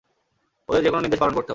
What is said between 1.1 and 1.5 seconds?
পালন করতে হবে।